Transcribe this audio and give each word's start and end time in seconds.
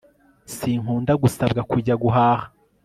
sinkunda 0.55 1.13
gusabwa 1.23 1.61
kujya 1.71 1.95
guhaha 2.03 2.45